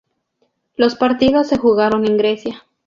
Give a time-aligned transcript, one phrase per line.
[0.77, 2.63] Los partidos se jugaron en Grecia.